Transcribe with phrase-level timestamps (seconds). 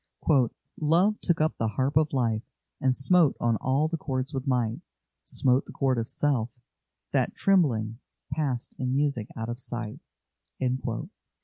[0.79, 2.41] "Love took up the harp of life,
[2.79, 4.81] and smote on all the chords with might
[5.21, 6.57] Smote the chord of Self,
[7.13, 7.99] that, trembling,
[8.33, 9.99] passed in music out of sight."